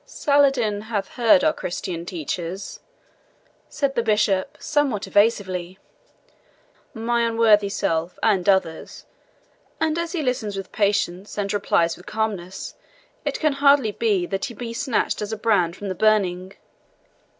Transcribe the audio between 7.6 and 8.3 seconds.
self,